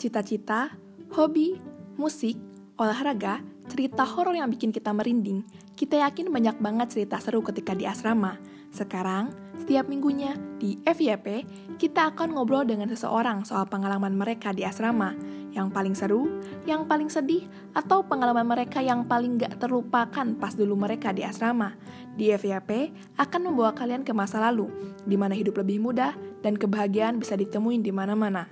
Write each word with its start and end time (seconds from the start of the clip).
cita-cita, 0.00 0.72
hobi, 1.12 1.60
musik, 2.00 2.40
olahraga, 2.80 3.44
cerita 3.68 4.08
horor 4.08 4.32
yang 4.32 4.48
bikin 4.48 4.72
kita 4.72 4.96
merinding, 4.96 5.44
kita 5.76 6.00
yakin 6.00 6.32
banyak 6.32 6.56
banget 6.56 6.88
cerita 6.88 7.20
seru 7.20 7.44
ketika 7.44 7.76
di 7.76 7.84
asrama. 7.84 8.40
Sekarang, 8.72 9.28
setiap 9.60 9.92
minggunya 9.92 10.40
di 10.56 10.80
FYP, 10.88 11.44
kita 11.76 12.16
akan 12.16 12.32
ngobrol 12.32 12.64
dengan 12.64 12.88
seseorang 12.88 13.44
soal 13.44 13.68
pengalaman 13.68 14.16
mereka 14.16 14.56
di 14.56 14.64
asrama. 14.64 15.12
Yang 15.50 15.68
paling 15.74 15.94
seru, 15.98 16.22
yang 16.64 16.86
paling 16.86 17.10
sedih, 17.10 17.44
atau 17.74 18.06
pengalaman 18.06 18.46
mereka 18.46 18.80
yang 18.80 19.04
paling 19.04 19.36
gak 19.36 19.58
terlupakan 19.58 20.38
pas 20.38 20.54
dulu 20.54 20.78
mereka 20.78 21.10
di 21.10 21.26
asrama. 21.26 21.74
Di 22.14 22.30
FYP 22.30 22.94
akan 23.18 23.40
membawa 23.50 23.74
kalian 23.74 24.06
ke 24.06 24.14
masa 24.14 24.38
lalu, 24.40 24.70
di 25.04 25.18
mana 25.18 25.34
hidup 25.34 25.60
lebih 25.60 25.82
mudah 25.82 26.14
dan 26.40 26.54
kebahagiaan 26.54 27.18
bisa 27.18 27.34
ditemuin 27.34 27.82
di 27.82 27.90
mana-mana. 27.90 28.46